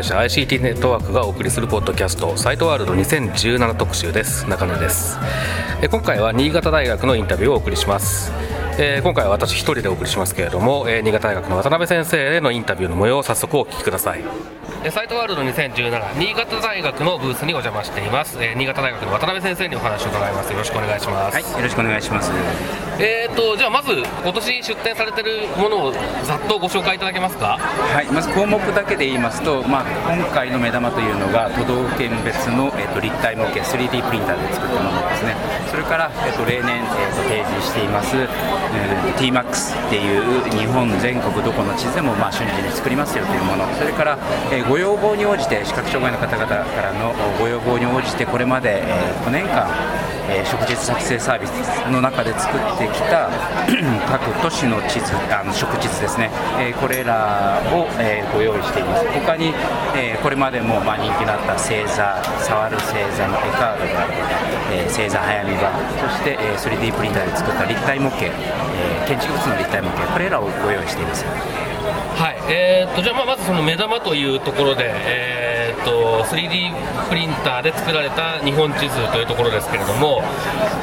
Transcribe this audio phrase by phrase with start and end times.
[0.00, 4.48] 会社 ICT ネットワークがお送りするポッドキャストサイトワールド2017特集です。
[4.48, 5.18] 中野です。
[5.82, 8.32] え今回は新潟大学のインタビューをお送りします。
[8.82, 14.24] えー今回は私一人でお送りしますけれども、えー新潟大学の渡辺先生へのインタビューの模様を早速お聞きください。
[14.82, 20.50] えーサイトワールド2017新潟大学のブースにお邪魔しています、えー新潟大学の渡辺先生にお話を伺います。
[20.50, 21.34] よろしくお願いします。
[21.34, 22.32] はい、よろしくお願いします。
[22.98, 25.92] えーとじゃあまず今年出展されてるものを
[26.24, 27.58] ざっとご紹介いただけますか？
[27.58, 35.36] はい、まず項目だけで言いますと、まあ、今回の目玉というのが都道府県別の、えっと立体模型 3D プリンターで作ったものですね。
[35.70, 38.69] それから、えっと例年、えっと提示しています、えー
[39.16, 43.66] TMAX っていう日本全国どこの地図でもまあ瞬時に作りますよというもの。
[43.74, 44.18] それから、
[44.52, 49.66] えご要望に応じて視覚障害の方々からのご要望に応じてこれまで、え5年間
[50.30, 51.50] えー食実作成サービス
[51.90, 53.28] の中で作ってきた
[54.08, 59.04] 各都市の地図あの食地図ですね、えーこれらを、えーご用意しています。
[59.12, 59.52] 他に、
[59.96, 64.06] えーこれまでもまあ人気のあった星座触る星座の絵カードが、
[64.72, 71.24] えー星座早見版そして、え 3D プリンターで作った立体模型、えー建築物の立体模型これらをご用意しています。
[71.24, 75.39] はい、えー、とじゃあまあまずその目玉というところで、えー、
[75.74, 80.22] と 3D プリンターで作られた日本地図というところですけれども、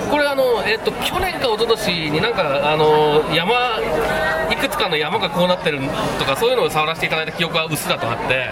[0.10, 3.80] これあの、えー、と去年か一昨年になんかあの山
[4.58, 5.80] くつかの山がこうなってる
[6.20, 8.50] とかそういうのを触らせていただいた記憶がうっすらとあって、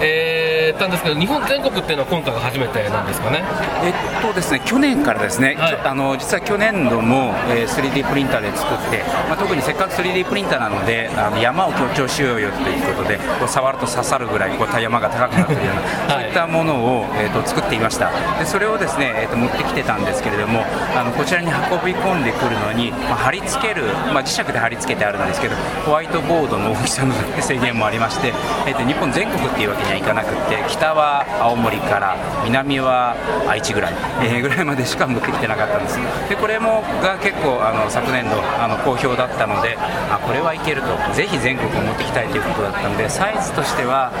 [0.00, 3.42] えー、たんですけど日本全国っていうのは今回が初めてなんですかね？
[3.84, 5.76] えっとですね、去年からですね、はい。
[5.76, 15.82] あの実は去年度も、えー 3D プリンターで作って、まあ、特にせっかく 3D プリンターなのであの山を強調しようよということでこう触ると刺さるぐらいこう山が高くなっているような、
[16.14, 16.24] はい。
[16.24, 18.10] そういったものを、えー、と作っていました。
[18.38, 20.64] でそれをですね、えー、と持ってきてたんですけれども
[20.96, 21.52] あのこちらに運
[21.84, 28.32] び込んでくるのに、まあ、貼り付ける、まあ、磁石で貼り付けてあるんですけどホワイトボードの大きさの制限もありまして、
[28.66, 33.16] えー、と日本全国っていうわけにはいかなくって北は青森から南は
[33.48, 35.98] 愛知ぐらい、えーぐらいまでしか持ってきてなかったんです。
[36.28, 40.92] でこれもが結構あの昨年度あの好評だったのであこれはいけると。
[41.14, 44.12] ぜひ全国を持ってきたいということだったのでサイズとしては、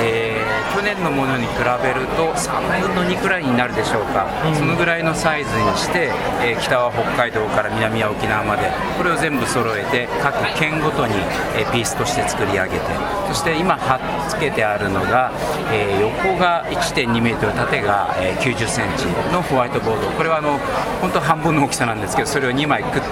[0.00, 1.52] えー去年のものに比
[1.82, 11.14] べると3分の2くらいになるでしょうか、そのぐらいのサイズにして、えー北は北海道から南は沖縄までこれを全部揃えて各県ごとに、
[11.56, 12.80] えーピースとして作り上げて
[13.28, 15.32] そして今貼っつけてあるのが、
[15.72, 20.08] えー横が1.2メートル縦が、えー90センチのホワイトボード。
[20.10, 20.58] これはあの
[21.00, 23.02] 本当半分の大きさなんですけどそれを2枚くっ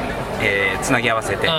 [0.41, 1.51] えーつなぎ合わせて、え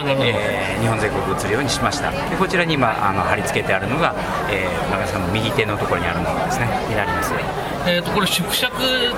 [0.78, 2.12] ー日本全国映るようにしました。
[2.12, 4.14] でこちらに今あの貼り付けてあるのが、
[4.52, 6.68] えー中井さんの右手のところにあるものですね。
[6.90, 7.34] になります
[7.90, 8.70] えー、とこれ縮尺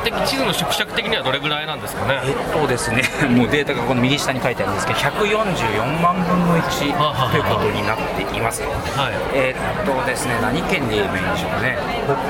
[0.05, 2.21] 的地図の縮尺的にはどれぐらいなんですかね？
[2.23, 3.03] えっとですね、
[3.35, 8.61] もうデータがこの右下に書いてあるんですけど、144万分の1はははということになっています。
[8.95, 11.77] はいえっとですね、何県で言えばいいんでしょうかね、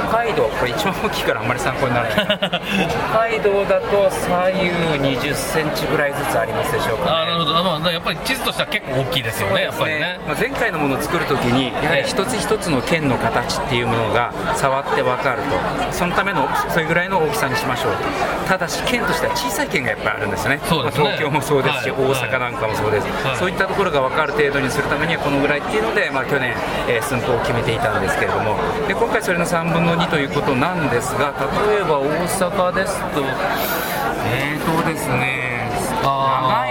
[0.09, 2.25] 北海道、これ一番大きいからあんまり参考にならない。
[3.11, 7.11] 北海道だと左右20センチぐらいずつありますでしょうか、ね。
[7.11, 10.19] なるほど、まあ、やっぱり地図としては結構大きいですよね、やっぱりね。
[10.27, 18.03] まあ、前回のものを作るときに、やはり一つ一つの県の形っていうものが触って分かると、そのためのそれぐらいの大きさにしましょうと、
[18.47, 21.03] ただし、県としては小さい県がやっぱりあるんですね、そうですね。
[21.03, 22.01] まあ東京もそうですし、はい。
[22.01, 23.37] 大阪なんかもそうです、はい。
[23.37, 26.55] そういったところが分かる程度にするためには、このぐらいっていうので、まあ、去年、
[26.87, 28.55] えー寸法を決めていたんですけれども、
[28.87, 31.33] で今回、それの3分の2ということなんですが、
[31.67, 33.21] 例えば大阪ですと、
[34.31, 35.69] えーとですね、
[36.01, 36.70] 長い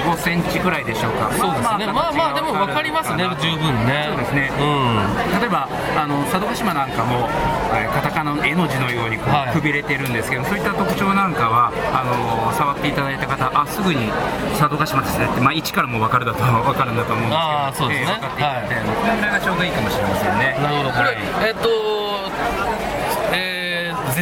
[0.00, 1.30] 4、5センチぐらいでしょうか。
[1.32, 4.08] そうですね、まあまあ、でも分かりますね、十分ね。
[4.10, 4.50] そうですね。
[4.58, 5.40] うん。
[5.40, 7.28] 例えばあの佐渡島なんかも、
[7.72, 9.54] えーカタカナの絵の字のようにこう、はい。
[9.54, 14.10] くびれてるんですけどそういった特徴なんかはあの触っていただいた方あすぐに
[14.58, 18.18] 佐渡島ですねって、まあ、位置からも分かるだと 分かるんだと思うんですけどあーそうですね。
[18.18, 20.58] えー分かっていただいて、このぐらいがちょうどいいかもしれませんね。
[20.60, 21.16] なるほど、これ、はい。
[21.46, 21.93] えっ、と、えー、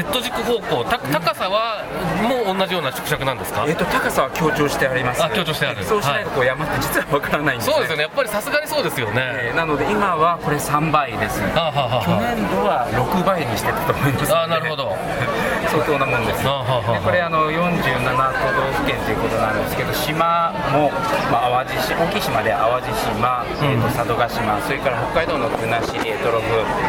[0.03, 1.85] Z 軸方向、た高さは
[2.23, 3.65] もう同じような縮尺なんですか？
[3.69, 5.85] えっと高さは強調してありますあ強調してある。
[5.85, 7.75] そうしないとこう山って実は分からないんですね。
[7.75, 9.23] そうですよね、やっぱりさすがにそうですよね。
[9.49, 11.41] えーなので今はこれ3倍です。
[11.55, 14.97] あははは去年度は6倍にしてたと思いますあなるほど
[15.73, 16.45] 相当なもんです。
[16.45, 16.49] で
[17.01, 17.65] これあの47都
[18.53, 20.93] 道府県ということなんですけど島も、
[21.33, 26.29] まあ、淡路島大きい島で淡路島、えーと佐渡島それから北海道の国後択捉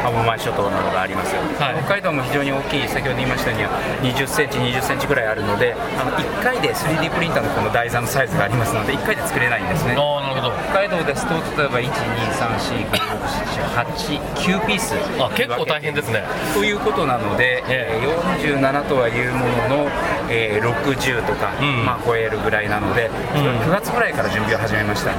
[0.06, 3.70] アボマイ諸島などがあります、はい、北海道も非常に大きい先ほど言いましたよ
[4.02, 9.96] うに20センチ20センチぐらいあるのであの1回で 3D プリンターのこの台座のサイズがありますので1回で作れないんですね。
[10.44, 16.24] 北海道ですと例えば123456789ピースあ結構大変ですね。
[16.54, 19.92] ということなので、えー、47とはいうものの、
[20.30, 25.12] えー、60とか、うん、まあ、超えるぐらいなので、うん、9月ぐらいから準備を始めました。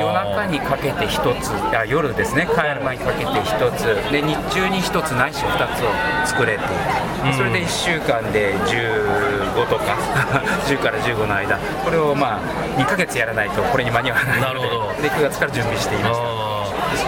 [0.00, 2.48] 夜中にかけて1つあ夜ですね。
[2.54, 3.84] 帰る前にかけて1つ。
[4.10, 6.64] で日中に1つないし2つを作れて
[7.36, 9.96] それで1週間で15とか
[10.66, 11.58] 10から15の間。
[11.84, 14.68] これをまあ2ヶ月やらないとこれに間に合わないので。
[15.02, 16.58] で9月から準備していました。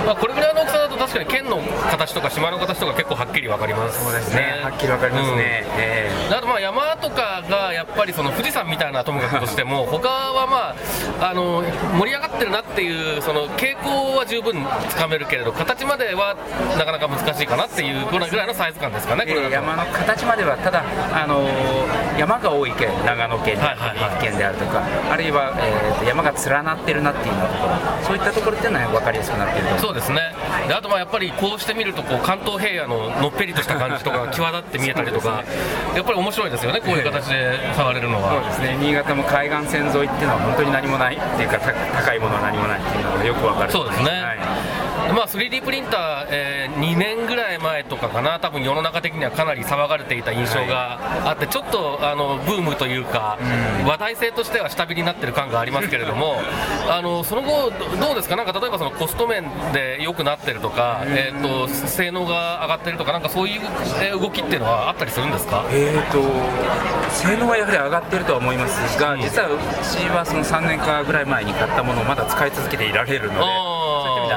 [0.07, 1.57] まあ、これぐらいの大きさ確かに剣の
[1.91, 4.61] 形とか島の形とか結構はっきり分かります、そうですね。
[4.63, 5.81] はっきり分かりますね、うん。
[5.81, 10.75] えー、あとまあ山とかがやっぱりその富士山みたいなともかくとしても 他はま
[11.25, 11.63] ああの
[11.99, 16.37] 盛り上がってるなっていうその傾向は十分つかめるけれど形までは
[16.79, 20.83] なかなか難しいかなっていうぐらいのサイズ感ですかね、えー、山の形まではただ
[21.15, 21.49] あの
[22.19, 30.21] 山が多い県長野県であるとか、はい県であるとかあるいは、えー、山が連なってるなっていうようなところそういったところっていうのは分かりやすくなっているそうですね。
[30.69, 35.45] であとまあやっぱりこうして見るとこう関東平野ののっぺりとした感じとか際立って見えたりとか
[35.95, 38.35] やっぱり面白いですよねこういう形で触れるのは。
[38.35, 38.77] そうですね。
[38.81, 43.73] 新潟も海岸線沿いっていうのは本当に何もないっていうか高いものは何もないっていうのがよくわかる。
[43.73, 44.50] そうですね、はい
[45.15, 50.99] まあ、3D プリンター、えー、2年ぐらい前とかかな、多分世の中的にはかなり騒がれていた印象が
[51.29, 53.37] あって、ちょっとあのブームというか、
[53.87, 56.41] 話題性としては下火になってる感がありますけれども、
[56.89, 66.23] あのその後、どうですか、なんか例えばそのコスト面で良くなってるとか、えーと、性能が上がってるとか、なんかそういう動きっていうのはあったりするんですか、えーと、
[67.11, 73.80] 性能はやはり上がってるとは思いますが、実はうちはその3年かぐらい前に買ったものをまだ使い続けていられるので。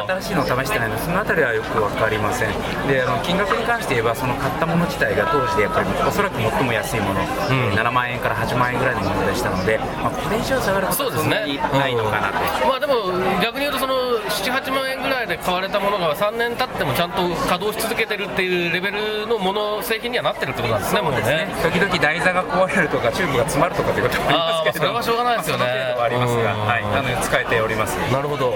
[0.08, 2.52] 新しいのを試してないのでその辺りはよく分かりません。
[2.88, 12.94] であの金額に関して言えばその買ったもの自体が当時でやっぱりおそらく最も安いもの、うん、7万円から8万円ぐらいのものでしたので、まあ、これ以上下がるとそんなにないのかなと、うん、まあ、でも
[13.42, 21.48] 逆に言うとその78万円ぐらいで買われたものが3年経ってもちゃんと稼働し続けてるっていうレベルのもの製品にはなってるってことなんですねもうね。
[21.64, 27.96] 時々台座が壊れるとかチューブが詰まるとかってこともありますけどそれはしょうがないですよね、ありますが、はい、あの使えております。
[28.12, 28.54] なるほど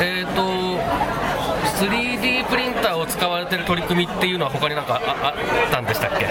[0.00, 0.42] えっ、ー、と
[1.74, 6.26] 3D プリンターを使われてる取り組みっていうのは他になんかああったんでしたっけ？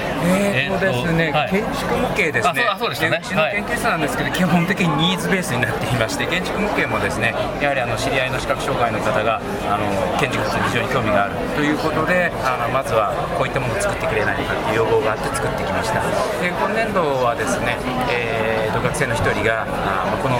[0.55, 2.63] えーとですね、はい、建築模型ですね。
[2.63, 3.19] あそうでしたね。
[3.21, 9.83] うちの研究室なんですけど、はい、基本的にニーズベースになっていまして建築模型もですねやはりあの知り合いの視覚障害の方があの
[10.17, 15.99] 建築物に非常に興味があるということであのまずはこういったものを作ってくれないかという要望があって作ってきました。
[16.39, 17.75] で今年度はですね、
[18.09, 20.39] えー、と学生の一人があこの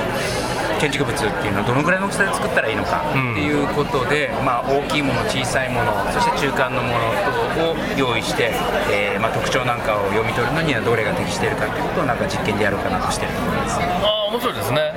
[0.83, 7.07] 建築物っていうのはどのぐらいの大きさで作ったらいいのかっていうことで、うん、まあ、大きいもの小さいものそして中間のもの
[7.55, 8.51] 等を用意して、
[8.91, 13.79] えー、まあ、特徴なんかを読み取るのにはどれが適しているかっていうことをなんか実験でやろうかなとしてると思います。
[13.79, 14.91] あ面白いですね。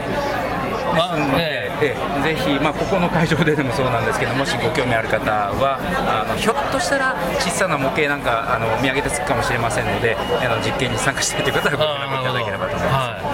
[0.90, 13.25] ですので、ええ、ぜひ、まあ、ここの会場ででもそうなんですけどもしご興味ある方はあのひょっとしたら小さな模型なんかあのお土産でつくかもしれませんのであの実験に参加したいという方はご連絡いただければと思います。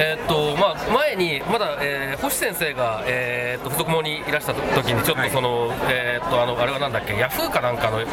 [0.00, 8.06] えー、っとまあ、前にまだ、えー、星先生が、えー、っと付属網にいらした時にちょっとその、はい、えー、っとあのあれはなんだっけヤフーかなんかのや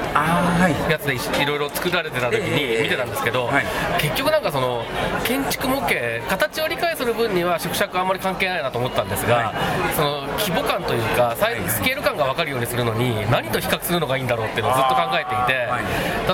[0.98, 3.66] つでいろいろ作られてた時に見てたんですけど、はい、
[4.00, 4.84] 結局なんかその
[5.26, 5.96] 建築模型
[6.28, 11.36] 形を理解する分には縮尺あんまり関係ないなと思ったんですが、はい、その規模感というか
[11.68, 15.54] スケール感が分かるようにするのに何と比較するのがいいんだろうっていうのをずっと考えていて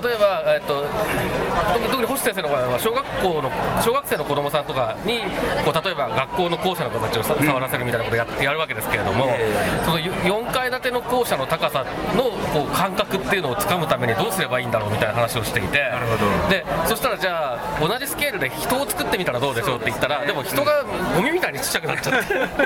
[0.08, 0.86] 例えば、えっと
[1.92, 3.52] 特に星先生の場合は小学校の
[3.82, 5.20] 小学生の子供さんとかに
[5.66, 9.28] こう例えば学校の校舎の形を触らせるみたいなことをやってやるわけですけれども、
[9.86, 11.86] その4階建ての校舎の高さ
[12.16, 12.24] の
[12.54, 15.92] こう感覚っていうのをつかむためにどうすればいいんだろうみたいな話をしていて
[16.50, 20.84] でそしたらじゃあ同じスケールで人を作ってみたらどうでしょうって言ったらでも人が
[21.16, 22.28] ゴミみたいにちっちゃくなっちゃって。
[22.28, 22.58] というこ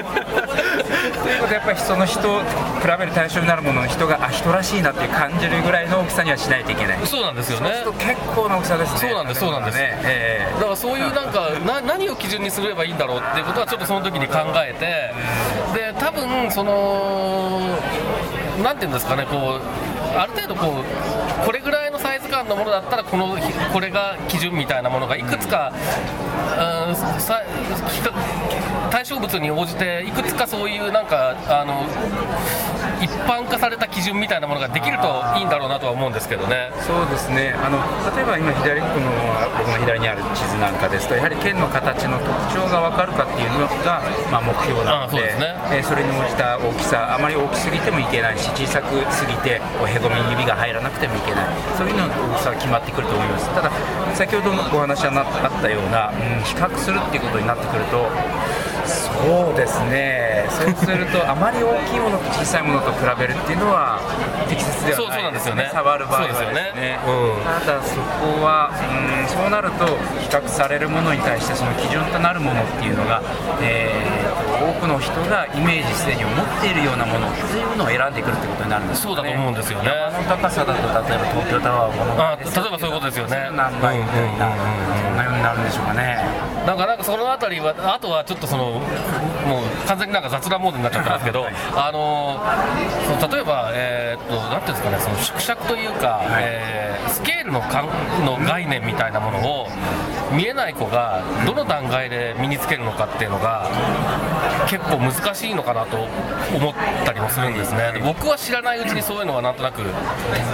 [1.44, 7.08] とでやっぱりその人比べる対象になるものの人があ人らしいなって感じるぐらいの大きさにはしないといけない。
[7.08, 7.72] そうなんですよね。
[8.00, 9.00] 結構な大きさですね。
[9.00, 10.48] そうなんですそうなんです、ねえ。
[10.56, 15.14] ー、だからそういうなんかな何を基準にすればいいんだろうっていうことはちょっとその時に考えて。
[15.74, 17.60] で多分その
[18.64, 21.85] なんていうんですかねこうある程度こうこれぐらい
[22.46, 23.38] のサイズ感のものだったらこの
[23.74, 26.96] これが基準みたいなものがいくつか、うん、
[28.92, 31.86] 対象物に応じていくつかそういうなんかあの
[33.02, 36.72] 一般化された基準みたいなものができるといいんだろうなとは思うんですけどね。
[36.82, 37.56] そうですね。
[37.58, 37.78] あの
[38.16, 39.12] 例えば今左この
[39.58, 45.56] 僕の左にある地図なんかですとやはり剣の形の特徴が分かるかっていうのが、まあ、目標なのであそね。
[45.72, 49.60] えーそれに応じた大きさあまり大きすぎてもいけないし小さくすぎてへ
[50.00, 51.46] こみに指が入らなくてもいけない。
[51.78, 53.50] そういうのの大きさが決まってくると思います。
[53.54, 53.72] ただ
[54.14, 58.06] 先ほどのお話がなあったような、うん比較するっていうことになってくると
[58.86, 60.46] そうですね。
[60.50, 64.00] そうするとあまり大きいものと小さいものと比べるっていうのは
[64.48, 65.70] 適切ではないんですよね。
[65.74, 66.72] 触る場合はね。
[66.76, 67.00] ね。
[67.06, 67.44] うん。
[67.66, 69.86] ただそこはうんそうなると
[70.22, 73.22] 比較されるものに対してその基準となるものっていうのが、
[73.62, 74.25] えー
[74.74, 79.16] くの人がイメージすでに思っているようなものっていうのを選んでくるってことになるんですよね。
[79.16, 79.90] そうだと思うんですよね。
[79.90, 83.50] 山の高さだと例えば東京タワーをあ例えばそういうことですよね。
[83.54, 86.18] 何倍みたいな、うんうんうんうんそんなようになるんでしょうかね
[86.66, 88.82] なんかなんかそのあたりは、あとはちょっとその、もう
[89.88, 91.46] 完全になんか雑談モードになっちゃったんですけど、
[91.76, 92.40] あの
[93.20, 99.68] その例えば、えーっと、なんていうんですかね、その縮尺というか、えースケールのかんの概念みたいなものを、
[100.32, 103.70] 見えない子がどの段階で身につけるのかっていうのが、
[104.68, 105.98] 結構難しいのかなと
[106.56, 106.74] 思っ
[107.06, 107.92] たりもするんですね。
[107.94, 109.82] で僕は知らないうちにそういうのはなんとなく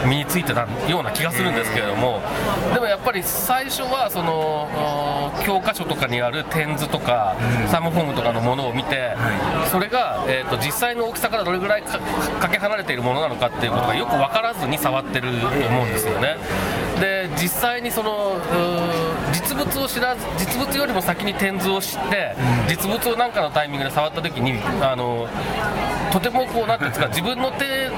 [0.06, 2.22] 身についてたような気がするんですけれども、
[2.74, 7.36] でもやっぱり最初はその教科書とかにある点図とか、
[7.68, 9.16] サムフォームとかのものを見て、
[9.72, 12.00] それが、えー、と実際の大きさからどれぐらいか
[12.40, 16.36] かけ離れているものなのかっていうことがよく分からずに触ってると思うんですよね。
[17.00, 18.38] で実際にその
[19.52, 22.34] 実物を知らず実物よりも先に点図を知って、
[22.70, 25.28] 実物を何かのタイミングで触った時にあの
[26.10, 27.90] とてもこうなんていうんですか自分の手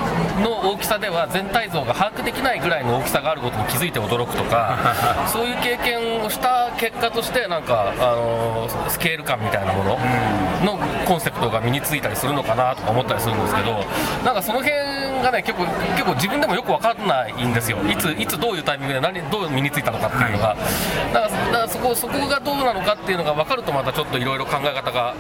[0.42, 4.96] の大きさでは全体像が把握できないぐらいの大きさがあることに気づいて驚くとか
[5.32, 10.00] そういう経験をした結果としてなんかあのスケール感みたいなもの
[10.66, 13.84] のコンセプトが身についたりするのかなとか思ったりするんですけど
[14.26, 17.78] なんかその辺がね結構結構自分でもよく分かんないんですよ。
[17.90, 20.56] いついつどういうタイミングで何どう身についたのかっていうのが。
[21.14, 25.16] だからだからそこそこがどうなのかっていうのが分かるとまたちょっといろいろ考え方が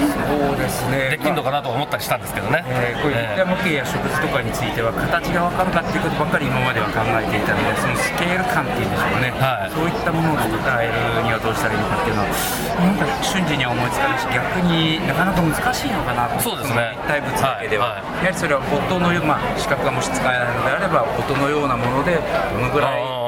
[0.00, 1.10] そうですね。
[1.10, 2.64] できるのかなと思ったりしたんですけどね。
[2.66, 9.72] えーこういった模型や植物とかについては形が分かるかっていうことばっかり今までは考えていたのでそのスケール感っていうんでしょうかね、はい。
[9.72, 10.52] そういったものを伝
[10.84, 16.44] えるにはどうしたらいいのかっていうのはなんか瞬時には思いつかないし逆になかなか難しいのかなと。
[16.44, 16.92] そうですね。
[17.08, 18.04] 体物だけでは、はい。
[18.04, 18.28] はい。
[18.28, 22.18] やはりそれは音のまあ、視覚がもし使えないのであれば音のようなもので
[22.52, 23.20] どのぐらい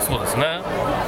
[0.00, 0.62] そうですね。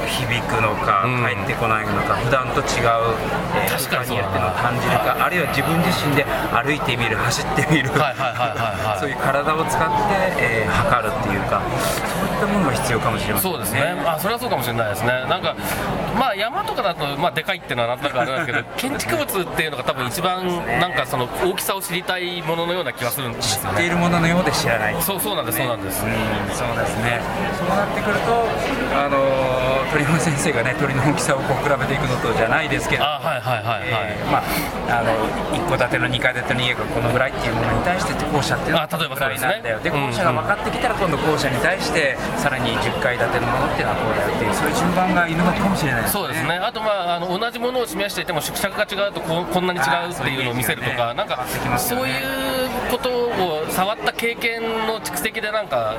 [0.09, 1.21] 響くのか、うん。
[1.21, 3.15] 返ってこないのか普段と違う、
[3.55, 4.27] えー確かにそうだな。
[4.27, 11.61] 空間にあってのを感じるかあるいは自分自身で歩いてみる走ってみる、はいはいはいはいはいそういう体を使って、えー測るっていうか
[12.39, 15.55] ったものが必要かもしれませんそうですね、あそれはそうかもしれないですね、なんか、
[16.17, 20.45] まあ、山とかだと、まあ、でかいっていうのはなんとなくあれなんですけど、 建築物っていうのが、多分一番
[20.79, 23.91] なんかその大きさを知りたいもののような気がするんですよ知っていね。
[23.91, 24.95] るもののようで知らない。
[25.01, 26.05] そうそうなんです、そうなんです。
[26.05, 26.11] うん
[26.55, 27.21] そうですね。
[27.57, 28.47] そうなってくると
[28.97, 33.83] あのー鳥山先生がね鳥の大きさをこう比べていくのとじゃないですけどあはいはいはいはい。
[33.89, 39.79] えーまあ、あの1戸建ての2階建ての家がこのぐらいっていうものに対して校舎っていうのはあ例えばこのぐらいなんだよ。
[39.79, 46.21] でそうですね校舎が分かってきたら今度校舎に対してさらに10階建てのものっていうのはこうだよっていうそういう順番がいるのかもしれないですね。
[46.21, 51.45] そうですね、あと、まあ、あの同じものを示していても、縮尺が違うとこうこんなに違うっていうのを見せるとか、あーなんか
[51.77, 52.15] そういう
[52.91, 55.95] ことを触った経験の蓄積で、なんか、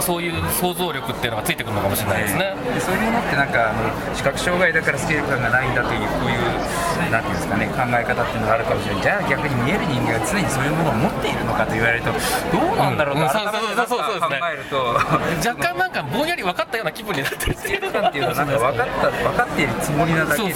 [0.00, 2.54] そういう想像力っていうのがついてくるのかもしれないですね。
[2.74, 9.02] でそういうものってなんかあの視覚障害だからスケール感がないんだというこういうなんていうんですかね考え方っていうのがあるかもしれない。
[9.02, 12.18] じゃあ逆に見える人間が常にそういうものを持っているのかと言われるとど
[12.74, 14.98] うなんだろうとうん改めて考えると
[15.46, 20.54] 若干なんかぼんやり分かったような気分になってるスケール感っていうのはなんか分かった分かっているつもりなだけで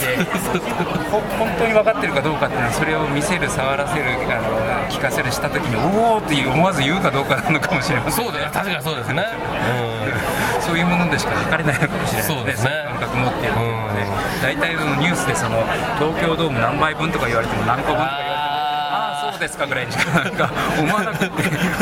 [1.06, 8.24] 本当に分かってるかどうかっていうのはそれを見せる触らせるあの聞かせるした時におおって思わず言うかどうかなのかもしれません。
[8.24, 8.50] そうだよ。
[8.50, 9.22] 確かにそうですね、
[10.58, 12.70] うそういうものでしか測れないのかもしれないそうですね。
[12.98, 14.06] 感覚持っているのはね
[14.42, 15.62] 大体そのニュースでその
[16.02, 18.29] 東京ドーム何杯分とか言われても何個分とか
[19.40, 19.92] ですかぐらいに。
[19.92, 21.30] しかなんか思わなくて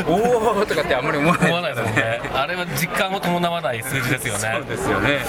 [0.07, 2.21] おおとかってあんまり思わないん思わないですもんね。
[2.33, 4.41] あれは実感を伴わない数字ですよね。
[4.55, 5.21] そうですよね。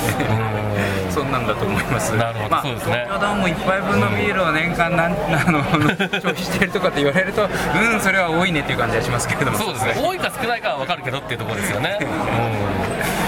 [1.08, 1.12] うん。
[1.12, 2.16] そんなんだと思います。
[2.16, 2.50] なるほど。
[2.50, 3.06] まあ、そうですね。
[3.08, 5.64] 東京ドーム1杯分のビールを年間なんあの
[6.22, 9.58] 消費しているとかって言われるとうんそれは多いねっていう感じがしますけれども。
[9.58, 9.94] そうですね。
[9.98, 11.98] 多いか少ないかは分かるけどっていうところですよね、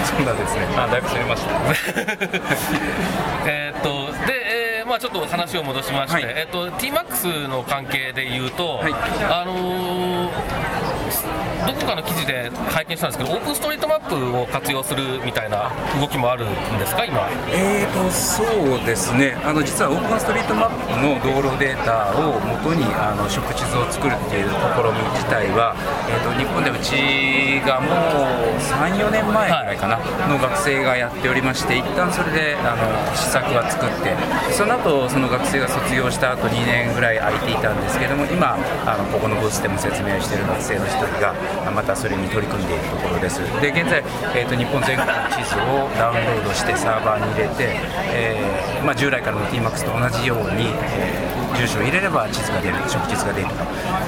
[0.04, 0.66] そうなんですね。
[0.76, 1.50] あだいぶそれました。
[3.46, 6.34] えーっとで、えーまあ、ちょっと話を戻しまして、はい。
[6.36, 8.92] えーっと TMAX の関係で言うと、はい。
[8.92, 10.91] あのー
[11.66, 17.28] どこかの記事で拝見したんですけど、オープンストリートマップを活用するみたいな動きもあるんですか、今。
[17.52, 24.56] えーとそうですねあの実はオープンストリートマップの道路データをもとにあの食地図を作るっていう試
[24.90, 25.74] み自体は、
[26.08, 34.16] えー、と日本でうちがもう3、4年前ぐらいかな、の学生がやっておりまして、一旦それであの施策は作って、
[34.52, 41.34] その後その学生が卒業した後2年ぐらい空いていたんですけども、今、あのここのブースでも説明している学生の一人が、
[41.72, 43.40] またそれに取り組んでいるところです。
[43.60, 44.02] で現在、
[44.34, 47.80] えー、と日本全国の地図をダウンロードしてサーバーに入れて、
[48.14, 53.48] えーまあ、従来からの TMAX と同じように、えー住所を入れれば地図が出る、食地図が出る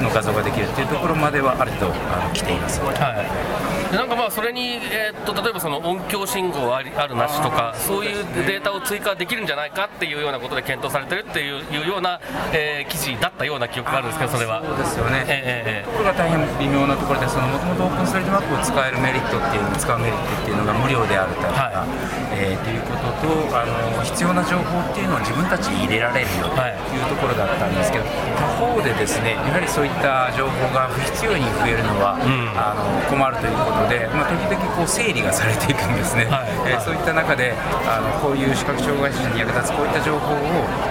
[0.02, 2.80] の画像ができるというところまではある程度あの来ています。
[2.80, 12.20] はい、でなんかまあそれに、えーっと例えばその音響信号ありあるなしとか、そういうデータを追加できるんじゃないかっていうようなことで検討されてるっていういうような、
[12.52, 14.62] えー記事だったような記憶があるんですけど、それは。
[14.64, 21.84] そうですよね、ええええところが大変微妙なところで、もともとオープンストリートマップを使えるメリットっていう、使うメリットっていうのが無料であるとか、は
[22.32, 26.74] えーということとあの、必要な情報っていうのは自分たちに入れられるよとはい。
[26.94, 28.04] いうところだったんですけど、
[28.38, 32.44] 他方でですね、やはりそういった情報が不必要に増えるのは、ん。
[32.54, 36.70] あの困るということで、まあ、時々こう整理がされていくんですね、はい。
[36.70, 37.54] えーそういった中で
[37.86, 40.38] あの、こういう視覚障害者に役立つこういった情報を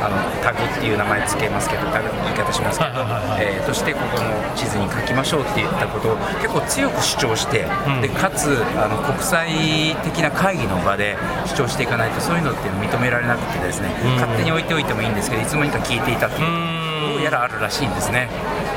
[0.02, 2.92] あのタグっていう名前つけますけど、タグの言い方しますけど、
[3.40, 8.02] えーとしてここの地図に書きましょうっていったことを結構強く主張して、ん。
[8.02, 14.16] でかつあの国際的な会議の場で主張していかないとそういうのっていうの認められなくてですね、ん。
[14.20, 18.30] 勝手に置いておいてもいいんですけどいつの間にか聞いていたどうやらあるらしいんですね、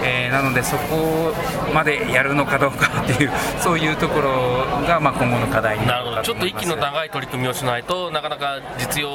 [0.02, 1.32] えーなのでそこ
[1.72, 6.22] までやるのかどうかっていう そういうところがまあ今後の課題になるほど。
[6.22, 9.08] ちょっと息の長い取り組みをしないとなかなか実用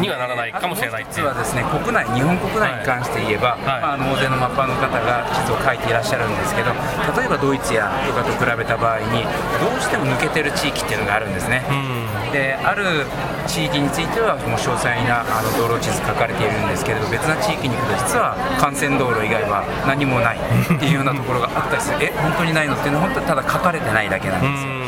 [0.00, 1.28] にはならないかもしれないっていう。
[1.28, 6.70] あともう一つはですね国内、日本国内に関して言えば、まあ、あの大勢のマッパーの方が地図を書いていらっしゃるんですけど、
[7.16, 11.64] 例えばドイツやとかと比べた場合に、どうしても抜けてる地域っていうのがあるんですね。
[11.70, 12.01] うん
[12.32, 13.04] である
[13.46, 21.98] 地域についてはもう詳細なあの道路地図書かれているんですけれど別な地域に行くと実は幹線道路以外は何もないっていうようなところがあったりする。
[22.00, 24.72] え本当にないのっていうのは本当にただ書かれてないだけなんうですよ。
[24.72, 24.82] ん。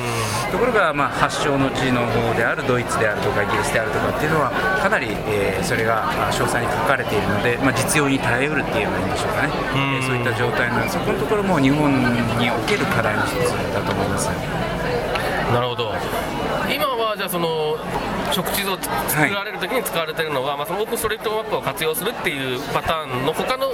[0.52, 9.50] ところが、まあ、発祥の地の方であるドイツであるとかイギリスであるとかっていうのはかなり、えーそれがあ詳細に書かれているので、まあ、実用に耐えうるっていうのがいいんでしょうかね、ん。
[9.96, 11.90] えーそういった状態なのでそこのところも日本
[12.38, 14.28] における課題の一つだと思います。
[15.52, 15.92] なるほど。
[15.92, 16.43] 今
[17.14, 17.78] はじゃあその
[18.32, 23.70] 食地図を作られるときに使われているのは、まあ、そのオープンストリートマップを活用するっていうパターンの他の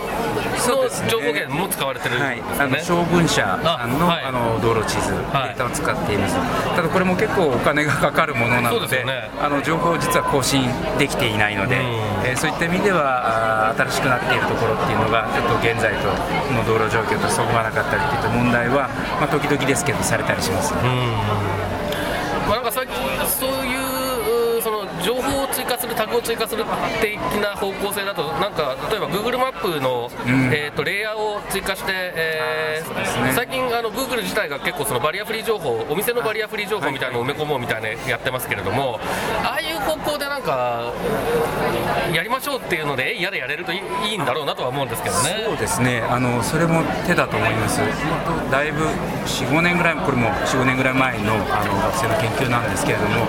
[0.60, 2.60] そうですね情報源も使われてるんはい、ですよね。
[2.60, 4.24] あの小文社さんの,、あはい。
[4.24, 6.36] あの道路地図、はいデータを使っています、
[6.76, 9.30] ただこれも結構お金がかかるものなのでね。
[9.40, 11.82] あの情報を実は更新できていないので、うん。
[12.28, 16.08] えーそういった意味では新しくなっているところっていうのがちょっと現在と
[16.52, 20.72] の道路状況とそぐわなかったりっていった問題は、まあ、時々ですけどされたりします。
[22.50, 22.96] まあ、なんか最近
[23.28, 23.99] そういう
[25.02, 26.64] 情報を追加するタグを追加する
[27.00, 30.52] 的な方向性だとなんか例えば Google マップの、ん。
[30.52, 33.32] えー、とレイヤーを追加して、えーね。
[33.34, 38.98] 最近あの Google 自体が結構そのバリアフリー情報お店のバリアフリー情報みたいなのを埋め込もうみたいなやってますけれども
[39.44, 40.92] ああいう方向でなんか
[42.12, 45.44] やりましょうっていうのでえやれやれるといいいいんだろうなとは思うんですけどね。
[45.46, 46.00] そうですね。
[46.00, 47.80] あのそれも手だと思います、
[48.50, 48.84] だいぶ
[49.26, 53.26] 4、5年ぐらい、これも4、5年ぐらい前のあの学生の研究なんですけれども、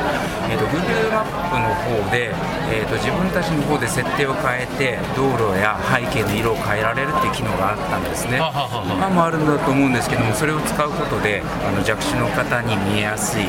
[0.49, 2.33] えー、と Google マップの方で、
[2.69, 8.37] えー、と自分たちの方で設定を変えて、道路や背景の色を変えられるっていう機能があったんですね。
[8.37, 13.45] 今もあるんだと思うんですけども、それを使うことで、あの弱視の方に見えやすい、え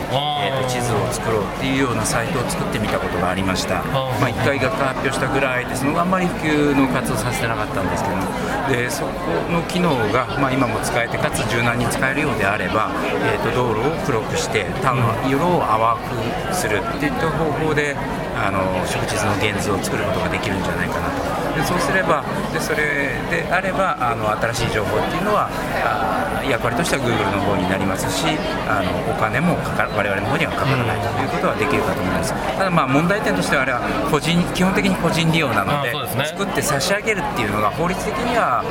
[0.52, 3.82] ー、と地図を作ろうっていうようなサイトを作ってみたことがありました。
[3.82, 8.22] ーまあ、1回学科発表したぐらいで、その後あんまり普及の活動させてなかったんですけども、
[8.68, 9.10] でそこ
[9.50, 12.90] の機能が、まあ、今も使えて、かつ柔軟に使えるようであれば、
[13.24, 15.96] えー、と道路を黒くして、単の色を淡
[16.50, 17.96] くするっていった方法で、
[18.34, 21.32] あの食地図の現図を作ることができるんじゃないかなと。
[21.52, 25.48] でそうすればで、それであればあの新しい情報っていうのは
[25.84, 28.26] あー役割としては Google の方になりますし
[28.66, 38.64] あのお金もかか我々の方にはかからないということはできるかと思いますただまあ問題点としてはあれは個人基本的に個人利用なのでね作って差し上げるっていうのが法律的には、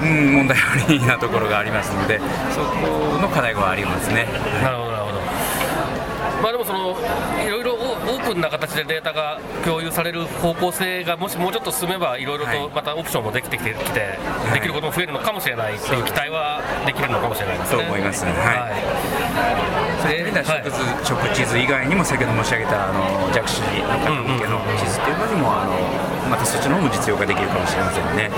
[0.00, 2.20] うん、問題ありなところがありますので
[2.54, 4.26] そこの課題はありますね。
[4.62, 4.89] なるほど
[6.42, 6.96] まあでもその
[7.44, 12.58] いろいろオオープンな形でデータが共有される方向性がもしもうちょっと進めばいろいろはい。
[12.58, 14.18] とまたオプションもできてきてきて
[14.50, 17.82] いできることも増えるのかもしれないっていう期待はできるのかもしれないですね。
[17.82, 18.32] と思いますね。
[18.32, 18.58] はい。
[18.58, 18.82] はい。
[20.02, 20.16] そうい。
[20.18, 23.66] う意味では食図、食地図以外にも先ほど申し上げたあの弱視の
[24.00, 25.76] 方向けの地図っていうのにも、あの
[26.30, 28.30] またそっちの方も実用化できるかもしれませんね。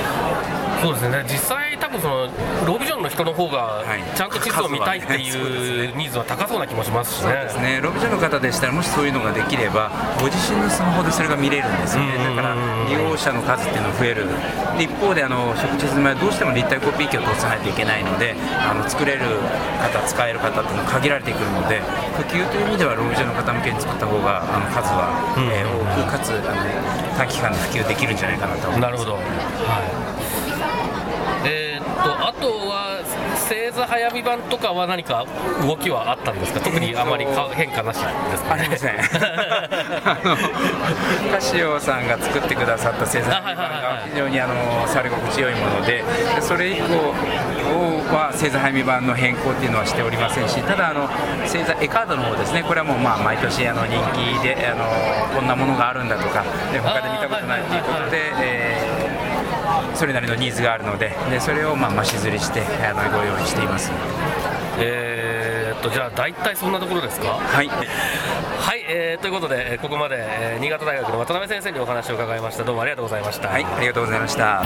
[0.83, 1.25] そうですね。
[1.29, 2.27] 実際多分その
[2.67, 7.31] ロービジョンの人の方がちゃんと地図を見たいっていうニーズは高そうな気もしますしね。
[7.31, 7.81] そうですね。
[7.83, 12.19] ロービジョンの方でしたらもしそういうのができればご自身のスマホでそれが見れるんですよね。
[12.19, 14.27] だから利用者の数っていうのが増える
[14.77, 19.21] で一方であの食地図はどうしても立体コピー機を通さないといけないのであの作れる
[19.81, 21.81] 方使える方っていうのは限られてくるので
[22.17, 28.91] 普及という意味ではロービジョンの方向けに作った方があの数は、えー、多くかつあの短期間で普及できるんじゃないかなと思います。
[28.91, 29.21] なるほど、は
[30.09, 30.12] い
[32.03, 33.01] とあとは
[33.35, 35.27] 星座早見版とかは何か
[35.63, 36.61] 動きはあったんですか？
[36.61, 38.99] 特にあまりか変化なしですか、ありません。
[38.99, 40.37] あの
[41.33, 44.55] カシオさんが作ってくださった星座早見版が非常にあの
[44.87, 46.05] 触り心地よいもので
[46.41, 46.85] それ以降
[48.15, 51.09] は星座早見版の変更っていうのはしておりませんしただあの
[51.43, 52.63] 星座絵カードの方ですね。
[52.63, 54.85] これはもうまあ毎年あの人気であの
[55.35, 58.92] こんなものがあるんだとかで他で見たことないということで、えー
[59.95, 63.91] それなりのニーズがあるのででそれをまあ増し刷りしてあのご用意しています。
[64.79, 67.29] えー、っとじゃあ大体そんなところですか？
[67.29, 67.69] はい。
[68.63, 72.65] はい、えー、ということでここまで、えー、新潟大学の渡辺先生にお話を伺いました。
[72.65, 73.49] どうもありがとうございました。
[73.49, 74.65] はいありがとうございました。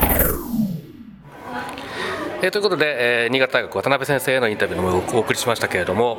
[2.42, 6.18] えー、ということで、えー、新潟大学渡辺先生へのインタビューもお送りしましたけれども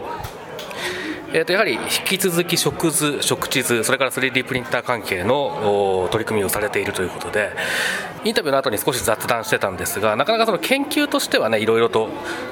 [1.34, 7.52] えー、とやはり引き続き食図、食地図、それから 3D プリンター関係の取り組みをされているということで、
[8.24, 12.10] インタビューの後に少し雑談してたんですが、なかなかその研究としてはね、いろいろと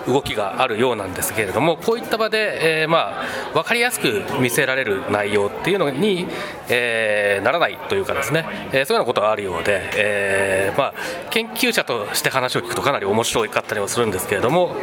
[0.08, 6.28] 動きがあるようなんですけれども、こういった場で、えー、まあ分かりやすく見せられる内容っていうのに、
[6.68, 10.94] えー、ならないというかですね、えー、そういうようなことがあるようで、えーまあ、
[11.30, 14.76] 研究者として話を聞くとかなり面白かったりはするんですけれども、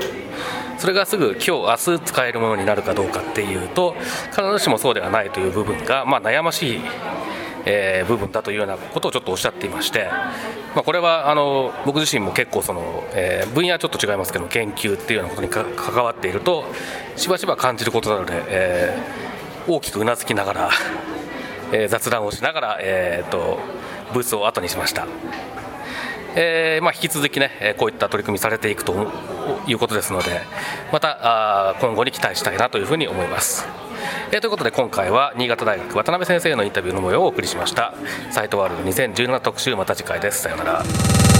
[0.82, 1.50] それがすぐ今日
[1.92, 3.94] 明日使えるものになるかどうかっていうと
[4.30, 6.80] 必ずしもそうではないという部分が、まあ、悩ましい、
[7.64, 10.08] えー、部分だというようなことをちょっとおっしゃっていまして、
[10.74, 16.64] まあ、これはあの僕自身も結構その、えー、分野はちょっと違いますけど研究っていうようなことに関わっていると
[17.14, 20.70] しばしば感じることなので、えー、大きくうなずきながら、
[21.72, 23.60] え、雑談をしながら、えーと
[24.12, 25.06] ブースを後にしました。
[26.34, 29.10] えーまあ、引き続きねこういった取り組みされていくと
[29.66, 30.40] いうことですので
[30.92, 33.66] またあ今後に期待したいなというふうに思います。
[34.30, 37.94] えー、ということで今回は新潟大学渡辺先生のインタビューの模様をお送りしました。
[38.30, 40.42] サイトワールド2017特集また次回です。
[40.42, 41.31] さようなら。